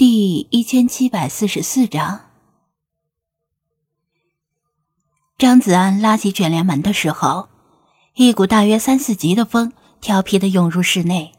[0.00, 2.30] 第一千七百四十四章，
[5.36, 7.50] 张子安拉起卷帘门的时候，
[8.14, 11.34] 一股大约三四级的风调皮的涌入室内，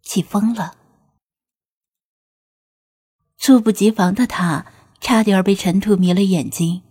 [0.00, 0.76] 起风了。
[3.36, 4.64] 猝不及防的他
[5.00, 6.82] 差点被尘土迷了眼睛。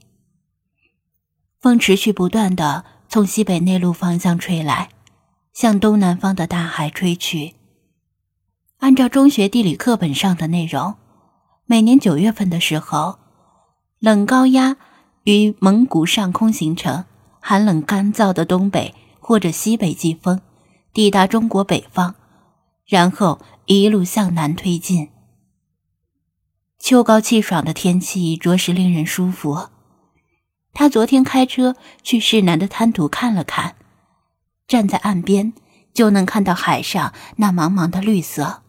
[1.62, 4.90] 风持续不断的从西北内陆方向吹来，
[5.54, 7.56] 向东南方的大海吹去。
[8.82, 10.96] 按照中学地理课本上的内容，
[11.68, 13.20] 每年九月份的时候，
[14.00, 14.76] 冷高压
[15.26, 17.06] 于蒙古上空形成，
[17.40, 20.42] 寒冷干燥的东北或者西北季风
[20.94, 22.16] 抵达中国北方，
[22.88, 25.10] 然后一路向南推进。
[26.80, 29.70] 秋高气爽的天气着实令人舒服。
[30.74, 33.76] 他昨天开车去市南的滩涂看了看，
[34.68, 35.54] 站在岸边
[35.94, 38.64] 就能看到海上那茫茫的绿色。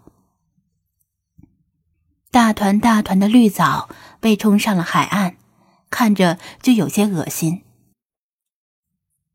[2.32, 5.36] 大团大团的绿藻被冲上了海岸，
[5.90, 7.62] 看着就有些恶心。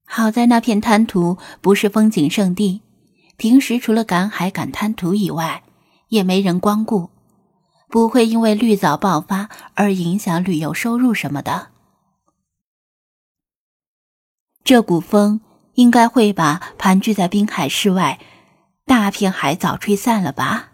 [0.04, 2.82] 好在那片滩涂不是风景胜地，
[3.38, 5.62] 平时除了赶海赶滩涂以外，
[6.08, 7.12] 也没人光顾，
[7.88, 11.68] 不会因为绿藻爆发而影响旅游收入什么的。
[14.64, 15.40] 这股风
[15.76, 18.20] 应该会把盘踞在滨海市外
[18.86, 20.72] 大片海藻吹散了吧？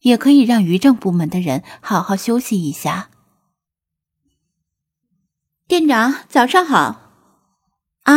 [0.00, 3.10] 也可以让渔政部门的人好好休息一下。
[5.66, 7.02] 店长，早上好。
[8.04, 8.14] 啊！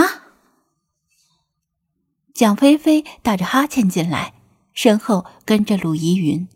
[2.34, 4.34] 蒋菲菲打着哈欠进来，
[4.74, 6.48] 身后跟着鲁依云。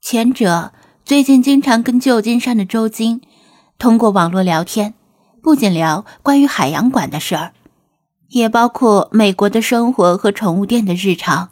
[0.00, 0.72] 前者
[1.04, 3.22] 最近经常跟旧金山的周金
[3.78, 4.94] 通过网络聊天，
[5.40, 7.54] 不仅聊关于海洋馆的事儿，
[8.28, 11.50] 也包括美国的生活和宠物店的日常。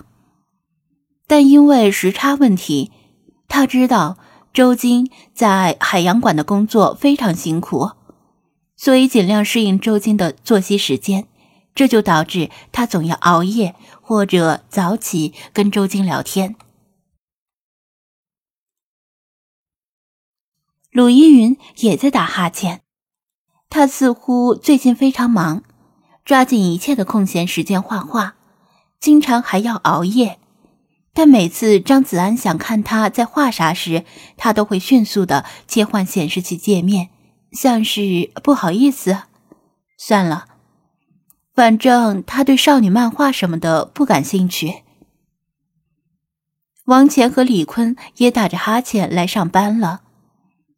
[1.26, 2.92] 但因为时差问题，
[3.48, 4.16] 他知道
[4.52, 7.90] 周金在海洋馆的工作非常辛苦，
[8.76, 11.26] 所以尽量适应周金的作息时间。
[11.74, 16.56] 这就导致他总要熬夜或者早起跟周金聊天。
[20.90, 22.80] 鲁依云也在打哈欠，
[23.68, 25.64] 他似乎最近非常忙，
[26.24, 28.36] 抓紧一切的空闲时间画画，
[28.98, 30.38] 经常还要熬夜。
[31.16, 34.04] 但每次张子安想看他在画啥时，
[34.36, 37.08] 他都会迅速的切换显示器界面，
[37.52, 39.16] 像是不好意思。
[39.96, 40.44] 算了，
[41.54, 44.82] 反正他对少女漫画什么的不感兴趣。
[46.84, 50.02] 王乾和李坤也打着哈欠来上班了，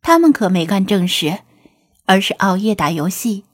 [0.01, 1.41] 他们可没干正事，
[2.07, 3.45] 而是熬夜打游戏。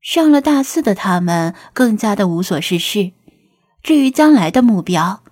[0.00, 3.10] 上了大四的他们更加的无所事事。
[3.82, 5.24] 至于将来的目标，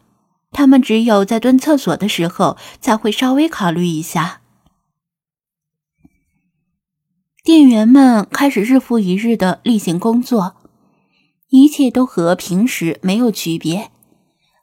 [0.53, 4.41] 他们只有在蹲厕所的时候才会稍微考虑一下。
[7.45, 10.57] 店员们开始日复一日的例行工作，
[11.51, 13.91] 一切都和平时没有区别。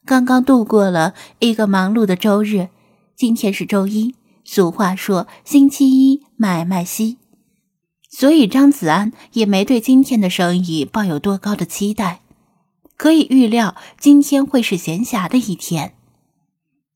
[0.06, 2.68] 刚刚度过了一个忙碌的周日，
[3.16, 4.16] 今天是周一。
[4.44, 7.18] 俗话说“星期一买卖稀”，
[8.12, 12.23] 所以张子安也没对今天的生意抱有多高的期待。
[13.04, 15.94] 可以预料，今天会是闲暇的一天。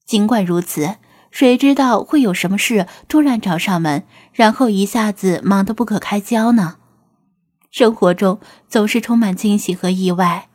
[0.05, 0.95] 尽管如此，
[1.31, 6.77] 谁知道会有什么事突然找上门，然后一下子忙得不可开交呢？
[7.71, 10.47] 生活中总是充满惊喜和意外。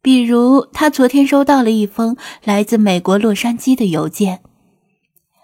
[0.00, 4.40] 比如，他昨天收到了一封来自美国洛杉矶的邮件，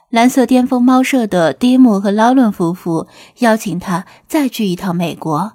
[0.09, 3.07] 蓝色巅峰猫舍的蒂姆和劳伦夫妇
[3.41, 5.53] 邀请他再去一趟美国。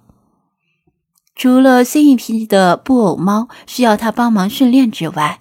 [1.42, 5.40] 除了新一批的布偶猫需要他帮忙训练之外，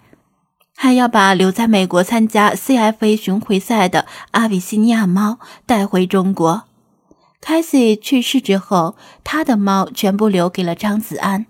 [0.74, 6.62] 还要把留在美国参加 CFA 巡回赛的阿比西尼亚猫带回中国。
[7.42, 11.44] 凯西去世之后，他的猫全部留给了张子安，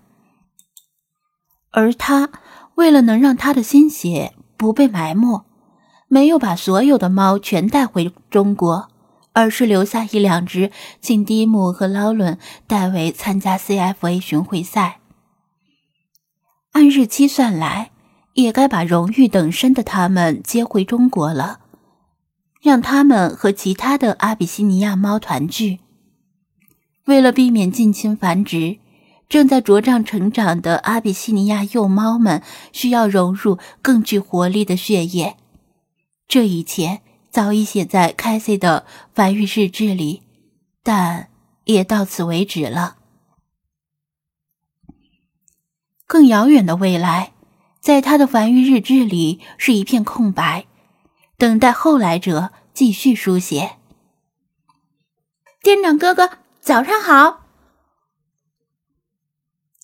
[1.71, 2.29] 而他
[2.75, 5.45] 为了能让他的心血不被埋没，
[6.09, 8.90] 没有把所有的猫全带回中国。
[9.33, 12.37] 而是留下一两只，请蒂姆和劳伦
[12.67, 14.99] 代为参加 CFA 巡回赛。
[16.73, 17.91] 按日期算来，
[18.33, 21.59] 也该把荣誉等身的他们接回中国了，
[22.61, 25.79] 让他们和其他的阿比西尼亚猫团聚。
[27.05, 28.79] 为了避免近亲繁殖，
[29.27, 32.43] 正在茁壮成长的阿比西尼亚幼猫们
[32.73, 35.37] 需要融入更具活力的血液。
[36.27, 37.01] 这一切。
[37.31, 40.23] 早已写在凯西的繁育日志里，
[40.83, 41.29] 但
[41.63, 42.97] 也到此为止了。
[46.05, 47.31] 更遥远的未来，
[47.79, 50.65] 在他的繁育日志里是一片空白，
[51.37, 53.77] 等待后来者继续书写。
[55.63, 57.45] 店长哥哥，早上好！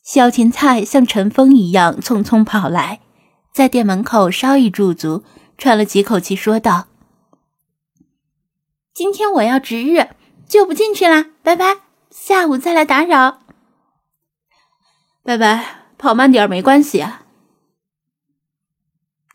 [0.03, 2.99] 小芹菜像晨风一样匆匆跑来，
[3.53, 5.23] 在店门口稍一驻足，
[5.57, 6.87] 喘了几口气，说道
[8.97, 10.09] ：“今天我要值日，
[10.47, 13.41] 就不进去啦，拜拜，下午再来打扰。”
[15.21, 17.21] 拜拜，跑慢点没关系啊。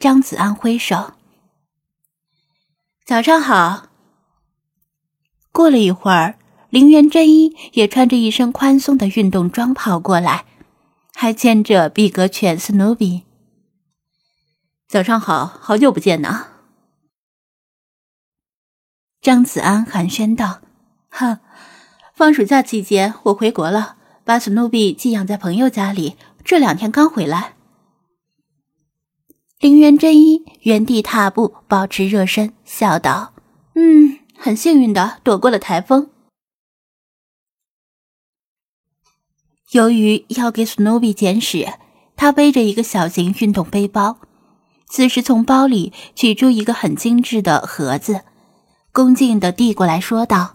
[0.01, 1.13] 张子安挥手
[3.07, 3.87] ：“早上好。”
[5.53, 6.37] 过了一会儿，
[6.69, 10.45] 林园真一也穿着一身宽松的运动装跑过来，
[11.15, 13.23] 还牵着比格犬斯努比。
[14.89, 16.49] 早上好，好久不见呐！
[19.23, 20.61] 张子安寒暄道
[21.09, 21.39] ：“哼，
[22.13, 27.55] 放暑假期间我回国了，把史努比寄养在朋友家里，这两天刚回来。”
[29.61, 33.33] 林元真一原地踏步，保持热身，笑道
[33.77, 36.11] ：“嗯。”很幸运的躲过了台风。
[39.71, 41.75] 由于要给史努比捡屎，
[42.17, 44.19] 他背着一个小型运动背包。
[44.89, 48.23] 此时从包里取出一个很精致的盒子，
[48.93, 50.55] 恭敬的递过来说道：“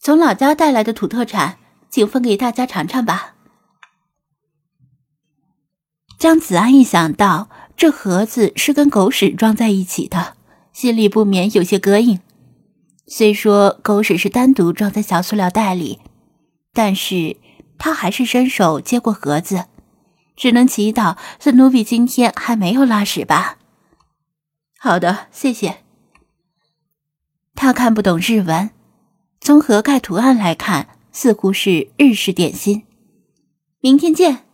[0.00, 1.58] 从老家带来的土特产，
[1.90, 3.34] 请分给大家尝尝吧。”
[6.18, 10.34] 张子安一想到这盒子是跟狗屎装在一起的，
[10.72, 12.20] 心里不免有些膈应。
[13.06, 16.00] 虽说狗屎是单独装在小塑料袋里，
[16.72, 17.36] 但是
[17.76, 19.66] 他还是伸手接过盒子，
[20.36, 23.58] 只能祈祷斯努比今天还没有拉屎吧。
[24.78, 25.80] 好的，谢谢。
[27.62, 28.70] 他看不懂日文，
[29.40, 32.82] 从盒盖图案来看，似乎是日式点心。
[33.78, 34.46] 明天见。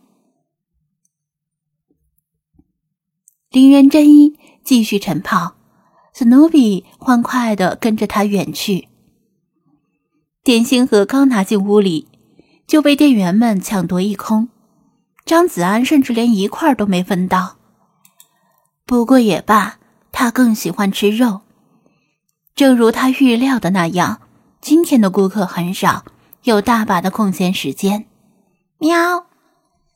[3.49, 5.55] 林元真一继续晨跑。
[6.13, 8.89] 史努比欢快的跟着他远去。
[10.43, 12.07] 点心盒刚拿进屋里，
[12.67, 14.49] 就被店员们抢夺一空。
[15.25, 17.57] 张子安甚至连一块都没分到。
[18.85, 19.79] 不过也罢，
[20.11, 21.41] 他更喜欢吃肉。
[22.59, 24.19] 正如他预料的那样，
[24.59, 26.03] 今天的顾客很少，
[26.43, 28.05] 有大把的空闲时间。
[28.79, 29.27] 喵，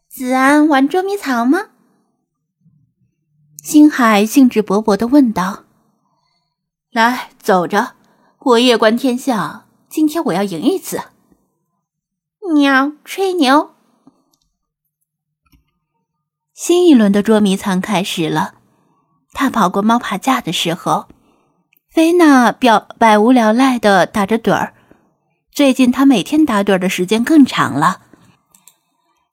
[0.07, 1.71] 子安玩捉迷藏吗？
[3.61, 5.65] 星海兴致勃勃的问道。
[6.89, 7.95] 来，走着，
[8.39, 11.01] 我夜观天象，今天我要赢一次。
[12.55, 13.71] 喵，吹牛。
[16.53, 18.53] 新一轮的捉迷藏开始了。
[19.33, 21.09] 他跑过猫爬架的时候，
[21.93, 24.73] 菲娜表百无聊赖的打着盹儿。
[25.51, 28.01] 最近她每天打盹的时间更长了，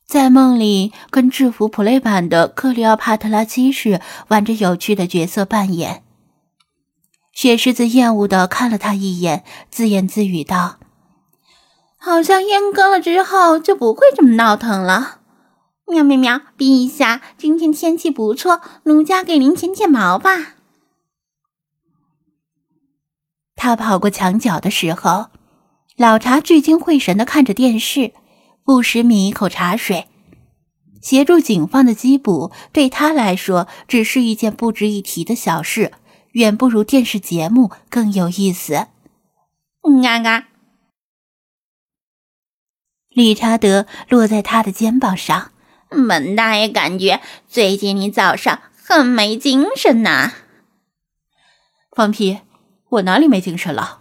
[0.07, 6.03] 在梦里跟制服 play 版的克里奥帕特拉七世玩着有趣的角色扮演。
[7.33, 10.77] 雪狮子厌恶的看了他一眼，自言自语道
[11.97, 15.21] ：“好像阉割了之后就不会这么闹腾了。”
[15.89, 16.39] 喵喵喵！
[16.59, 20.57] 陛下，今天天气不错，奴家给您剪剪毛吧。
[23.63, 25.27] 他跑过墙角的时候，
[25.95, 28.15] 老茶聚精会神的看着电视，
[28.65, 30.07] 不时抿一口茶水。
[31.03, 35.93] 协助警方的缉捕对他来说只是一件不值一提的小事。
[36.33, 38.87] 远不如电视节目更有意思。
[40.03, 40.47] 嘎嘎，
[43.11, 45.53] 理查德落在他的肩膀上。
[45.91, 50.33] 门大爷感觉最近你早上很没精神呐。
[51.95, 52.39] 放屁！
[52.91, 54.01] 我哪里没精神了？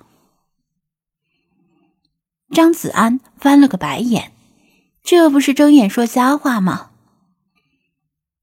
[2.51, 4.31] 张子安翻了个白眼，
[5.03, 6.89] 这不是睁眼说瞎话吗？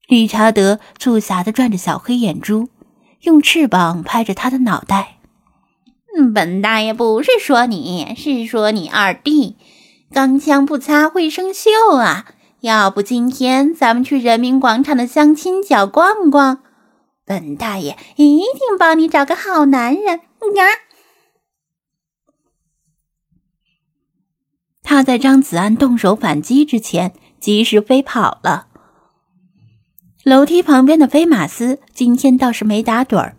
[0.07, 2.69] 理查德促狭的转着小黑眼珠。
[3.21, 5.17] 用翅膀拍着他的脑袋。
[6.35, 9.57] 本大爷不是说你，是说你二弟，
[10.13, 12.27] 钢枪不擦会生锈啊！
[12.61, 16.59] 要不今天咱们去人民广场的相亲角逛逛，
[17.27, 20.21] 本大爷一定帮你找个好男人。
[20.55, 20.65] 呀！
[24.81, 28.67] 他在张子安动手反击之前，及时飞跑了。
[30.23, 33.35] 楼梯旁边的飞马斯今天倒是没打盹儿，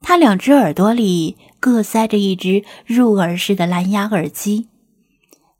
[0.00, 4.68] 他两只耳朵里各塞着一只入耳式的蓝牙耳机，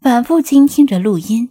[0.00, 1.50] 反复倾听着录音。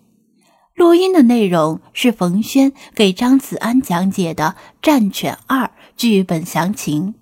[0.73, 5.65] 录音的内容是冯轩给张子安讲解的《战犬二》
[6.01, 7.13] 剧本详情。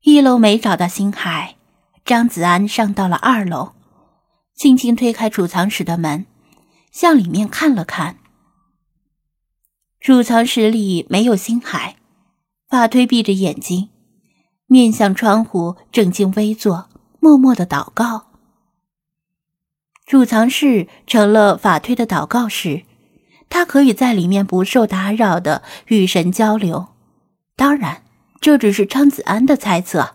[0.00, 1.56] 一楼没找到星海，
[2.02, 3.74] 张子安上到了二楼，
[4.54, 6.24] 轻轻推开储藏室的门。
[6.90, 8.20] 向里面看了看，
[10.00, 11.96] 储藏室里没有星海，
[12.66, 13.90] 法推闭着眼睛，
[14.64, 16.88] 面向窗户，正襟危坐，
[17.20, 18.28] 默默的祷告。
[20.06, 22.86] 储藏室成了法推的祷告室，
[23.48, 26.88] 他可以在里面不受打扰的与神交流。
[27.56, 28.02] 当然，
[28.40, 30.14] 这只是张子安的猜测，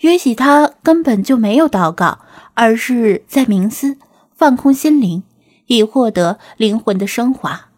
[0.00, 2.20] 也许他根本就没有祷告，
[2.54, 3.96] 而是在冥思，
[4.34, 5.22] 放空心灵，
[5.66, 7.68] 以获得灵魂的升华。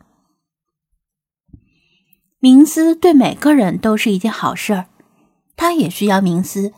[2.40, 4.86] 冥思对每个人都是一件好事儿，
[5.56, 6.72] 他也需要冥思，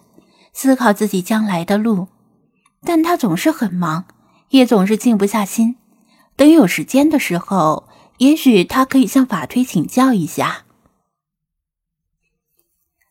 [0.53, 2.09] 思考自己将来的路，
[2.83, 4.07] 但他总是很忙，
[4.51, 5.77] 也总是静不下心。
[6.37, 7.88] 等有时间的时候，
[8.19, 10.65] 也许他可以向法推请教一下。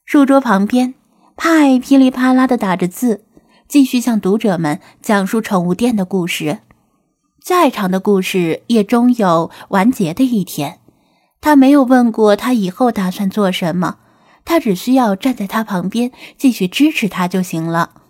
[0.06, 0.94] 书桌旁边，
[1.36, 3.26] 派噼里啪啦的打着字，
[3.68, 6.60] 继续向读者们讲述宠物店的故事。
[7.42, 10.80] 再长的故事，也终有完结的一天。
[11.40, 14.00] 他没有问过他以后打算做什么，
[14.44, 18.02] 他只需要站在他旁边，继续支持他就行了。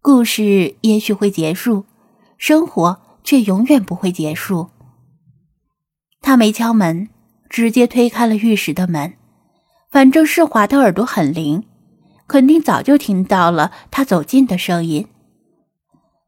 [0.00, 1.84] 故事也许会结束，
[2.38, 4.70] 生活却永远不会结束。
[6.22, 7.10] 他没敲门，
[7.50, 9.14] 直接推开了浴室的门。
[9.90, 11.64] 反正世华的耳朵很灵，
[12.26, 15.08] 肯定早就听到了他走近的声音。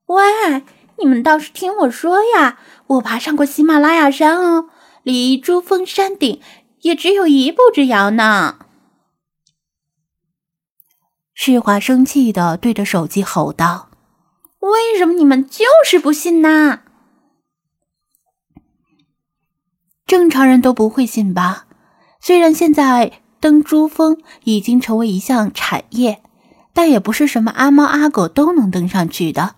[0.07, 0.65] 喂！
[1.01, 2.59] 你们倒是听我说呀！
[2.89, 4.69] 我爬上过喜马拉雅山哦，
[5.05, 6.41] 离珠峰山顶
[6.81, 8.59] 也只有一步之遥呢。
[11.35, 13.91] 世华生气的对着手机吼道
[14.59, 16.81] ：“为什么你们就是不信呢？
[20.09, 21.67] 正常人都不会信吧？
[22.19, 26.23] 虽然现在登珠峰已经成为一项产业，
[26.73, 29.55] 但也不是什么阿猫阿狗都能登上去的。”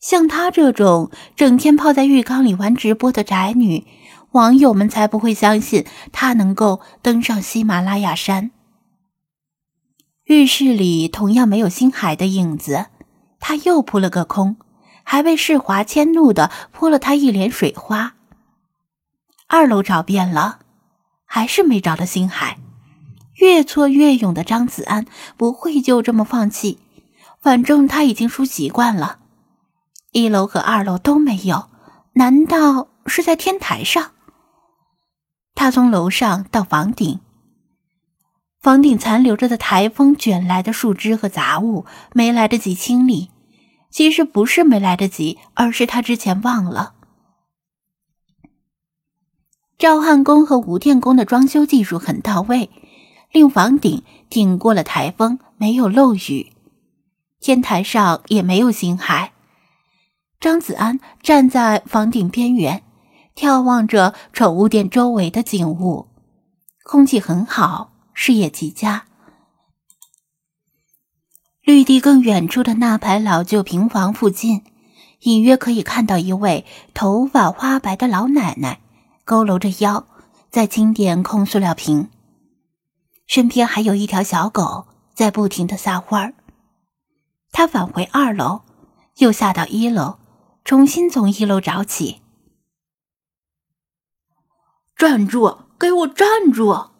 [0.00, 3.84] 像她这种整天泡在浴缸里玩直播的宅女，
[4.30, 8.52] 网友们才不会相信她能够登上喜马拉雅山。
[10.26, 12.86] 浴室里同样没有星海的影子，
[13.40, 14.56] 他又扑了个空，
[15.02, 18.15] 还被世华迁怒的泼了他一脸水花。
[19.48, 20.58] 二楼找遍了，
[21.24, 22.58] 还是没找到星海。
[23.34, 26.78] 越挫越勇的张子安不会就这么放弃，
[27.40, 29.18] 反正他已经输习惯了。
[30.12, 31.68] 一楼和二楼都没有，
[32.14, 34.12] 难道是在天台上？
[35.54, 37.20] 他从楼上到房顶，
[38.60, 43.30] 房顶残留着的台风卷来的树枝和杂物没来得及清理。
[43.90, 46.95] 其实不是没来得及，而是他之前忘了。
[49.78, 52.70] 赵汉宫和吴电工的装修技术很到位，
[53.30, 56.52] 令房顶顶过了台风，没有漏雨。
[57.40, 59.32] 天台上也没有星海。
[60.40, 62.82] 张子安站在房顶边缘，
[63.34, 66.08] 眺望着宠物店周围的景物，
[66.82, 69.04] 空气很好，视野极佳。
[71.62, 74.62] 绿地更远处的那排老旧平房附近，
[75.20, 76.64] 隐约可以看到一位
[76.94, 78.80] 头发花白的老奶奶，
[79.26, 80.06] 佝偻着腰，
[80.50, 82.08] 在清点空塑料瓶，
[83.26, 86.34] 身边还有一条小狗在不停的撒欢儿。
[87.50, 88.62] 他返回二楼，
[89.16, 90.18] 又下到一楼。
[90.64, 92.22] 重新从一楼找起。
[94.96, 95.58] 站住！
[95.78, 96.90] 给我站住！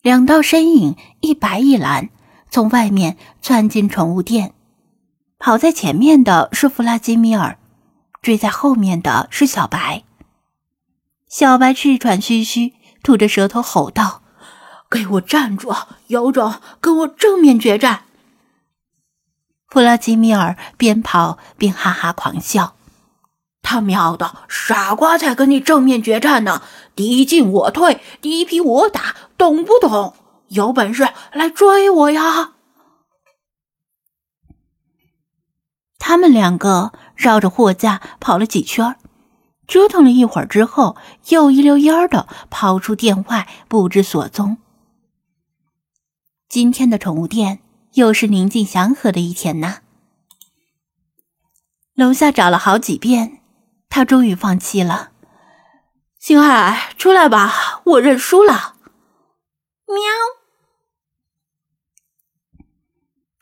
[0.00, 2.10] 两道身影，一白一蓝，
[2.50, 4.54] 从外面窜进宠物店。
[5.38, 7.58] 跑在前面的是弗拉基米尔，
[8.24, 10.02] 追在后面的是小白。
[11.28, 14.22] 小白气喘吁吁，吐着舌头吼道
[14.88, 15.76] ：“给我站住！
[16.06, 18.04] 有种跟我正面决战！”
[19.68, 22.76] 弗拉基米尔边跑边哈哈狂笑
[23.60, 26.62] ：“他喵的，傻瓜才跟你正面决战呢！
[26.96, 30.14] 敌进我退，敌疲我打，懂不懂？
[30.48, 32.52] 有本事来追我呀！”
[36.14, 38.94] 他们两个绕着货架跑了几圈，
[39.66, 40.96] 折腾了一会儿之后，
[41.30, 44.58] 又一溜烟儿的跑出店外，不知所踪。
[46.48, 47.62] 今天的宠物店。
[47.94, 49.78] 又是宁静祥和的一天呐。
[51.94, 53.40] 楼下找了好几遍，
[53.88, 55.10] 他终于放弃了。
[56.20, 58.76] 星海，出来吧，我认输了。
[59.86, 59.96] 喵。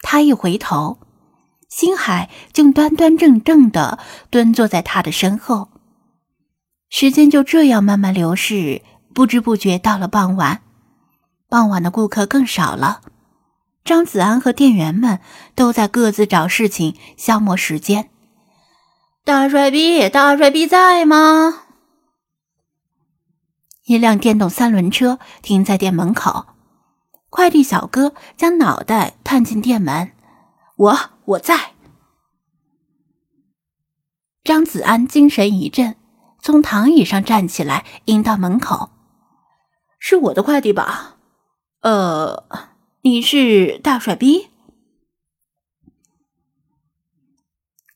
[0.01, 0.99] 他一回头，
[1.73, 3.99] 星海竟端端正正的
[4.29, 5.71] 蹲坐在他的身后。
[6.91, 8.83] 时间就这样慢慢流逝，
[9.15, 10.61] 不知不觉到了傍晚。
[11.49, 13.01] 傍晚的顾客更少了。
[13.87, 15.21] 张子安和店员们
[15.55, 18.11] 都在各自找事情消磨时间。
[19.25, 21.63] 大帅逼，大帅逼在吗？
[23.87, 26.49] 一辆电动三轮车停在店门口，
[27.31, 30.13] 快递小哥将脑袋探进店门
[30.77, 31.73] ：“我我在。”
[34.45, 35.97] 张子安精神一振，
[36.41, 38.91] 从躺椅上站起来，迎到门口
[40.01, 41.17] ：“是我的快递吧？
[41.83, 42.45] 呃，
[43.03, 44.49] 你是大帅逼？”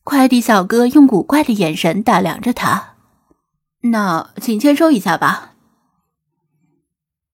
[0.05, 2.95] 快递小哥用古怪的眼神打量着他，
[3.81, 5.55] 那请签收一下吧。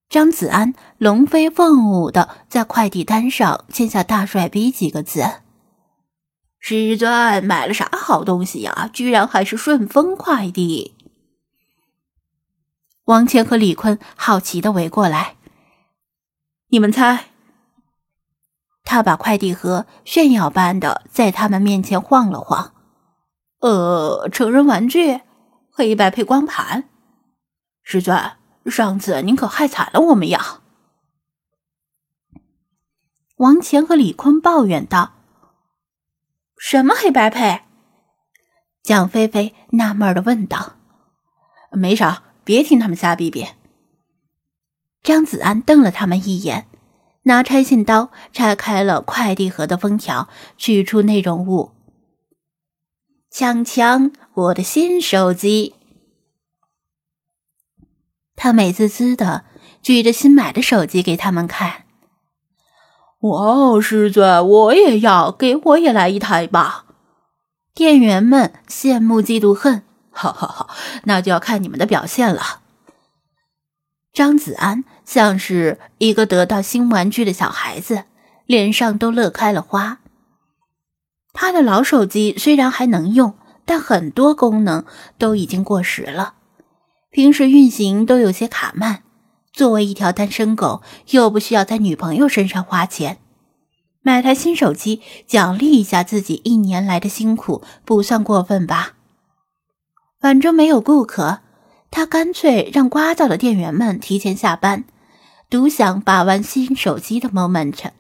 [0.09, 5.42] 张子安龙飞凤舞的在快递单上签下“大帅逼”几个字。
[6.65, 8.89] 师尊买了啥好东西呀？
[8.93, 10.95] 居然还是顺丰快递！
[13.03, 15.35] 王谦和李坤好奇的围过来，
[16.69, 17.25] 你们猜？
[18.85, 22.73] 他把快递盒炫耀般的在他们面前晃了晃。
[23.59, 25.19] 呃，成人玩具，
[25.69, 26.87] 黑白配光盘。
[27.83, 30.61] 师尊，上次您可害惨了我们呀！
[33.35, 35.11] 王乾和李坤抱怨道
[36.65, 37.63] ：“什么黑白配？”
[38.83, 40.77] 蒋菲菲纳闷的问道
[41.73, 43.45] ：“没啥，别听他们瞎逼逼。”
[45.03, 46.67] 张子安瞪了他们一眼。
[47.25, 50.27] 拿拆信刀拆开了快递盒的封条，
[50.57, 51.71] 取出内容物。
[53.31, 55.75] 锵锵，我的新手机！
[58.35, 59.45] 他美滋滋的
[59.81, 61.82] 举着新买的手机给他们看。
[63.23, 66.83] 哇哦，师尊，我也要，给我也来一台吧！
[67.73, 69.83] 店员们羡慕嫉妒恨。
[70.11, 70.67] 哈哈哈，
[71.05, 72.59] 那就要看你们的表现了。
[74.11, 78.03] 张子安像是一个得到新玩具的小孩子，
[78.45, 79.99] 脸上都乐开了花。
[81.31, 84.85] 他的老手机虽然还能用，但很多功能
[85.17, 86.33] 都已经过时了，
[87.09, 89.03] 平时运行都有些卡慢。
[89.53, 93.19] 作为一条单身狗，又不需要在女朋友身上花钱，
[94.01, 98.93] 买台新手机奖励一下自己一年来的辛苦，不算过分吧？
[100.19, 101.41] 反正没有顾客。
[101.91, 104.85] 他干脆让聒噪的店员们提前下班，
[105.47, 107.91] 独享把玩新手机的 moment。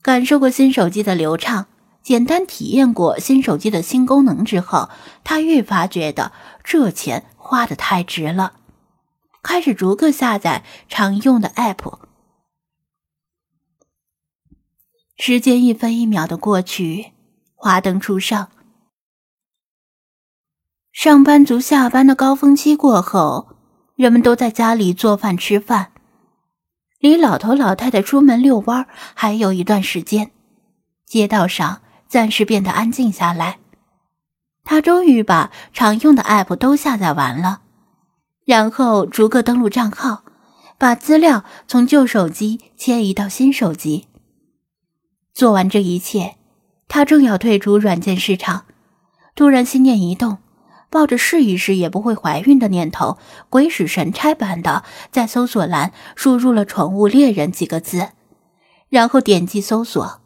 [0.00, 1.66] 感受过新手机的流畅，
[2.04, 4.88] 简单体验过新手机的新功能之后，
[5.24, 6.30] 他愈发觉得
[6.62, 8.52] 这钱花的太值了，
[9.46, 12.00] 开始逐个下载常用的 app。
[15.16, 17.12] 时间一分一秒的过去，
[17.54, 18.50] 华灯初上。
[20.90, 23.56] 上班族下班的高峰期过后，
[23.94, 25.92] 人们都在家里做饭吃饭，
[26.98, 30.32] 离老头老太太出门遛弯还有一段时间。
[31.06, 33.60] 街道上暂时变得安静下来。
[34.64, 37.62] 他终于把常用的 app 都下载完了，
[38.46, 40.22] 然后逐个登录账号，
[40.78, 44.06] 把资料从旧手机迁移到新手机。
[45.34, 46.36] 做完这一切，
[46.88, 48.64] 他正要退出软件市场，
[49.34, 50.38] 突然心念一动。
[50.88, 53.18] 抱着试一试也不会怀孕的念头，
[53.50, 58.10] 鬼使神差般的在搜索栏输入了“宠物猎人”几个字，
[58.88, 60.20] 然后点击搜索。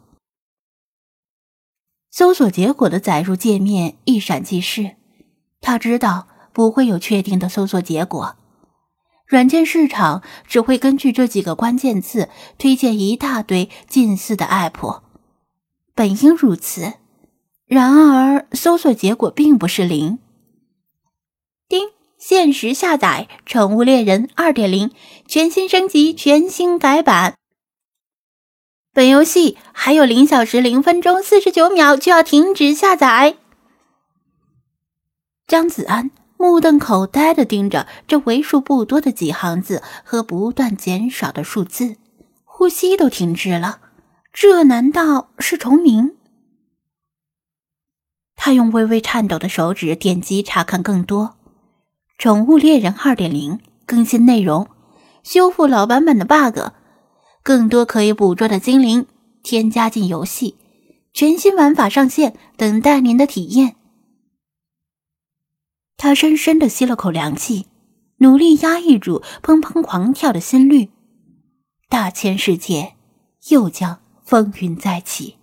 [2.11, 4.97] 搜索结果的载入界面一闪即逝，
[5.59, 8.35] 他知道不会有确定的搜索结果，
[9.25, 15.01] 软件市场只会根据这几个关键字推荐一大堆近似的 app，
[15.95, 16.93] 本应如此，
[17.65, 20.19] 然而搜索结果并不是零。
[21.69, 24.89] 丁限时下载《宠物猎人二点零》
[25.27, 27.35] 全新升级、全新改版。
[28.93, 33.37] 本游戏还有零小时零分钟四十九秒就要停止下载。
[35.47, 36.11] 张子安
[36.41, 41.97] 目瞪口呆的盯着这为数不多的几行字和不断减少的数字，
[42.43, 43.79] 呼吸都停滞了。
[44.33, 46.15] 这难道是重名？
[48.35, 51.27] 他用微微颤抖的手指点击查看更多。
[52.17, 53.53] 《宠物猎人二点零》
[53.85, 54.67] 更新内容，
[55.21, 56.71] 修复老版本的 bug，
[57.43, 59.05] 更多可以捕捉的精灵
[59.43, 60.57] 添加进游戏，
[61.13, 63.75] 全新玩法上线，等待您的体验。
[66.01, 67.67] 他深深的吸了口凉气，
[68.17, 70.89] 努力压抑住砰砰狂跳的心率。
[71.89, 72.95] 大千世界
[73.49, 75.35] 又将风云再起。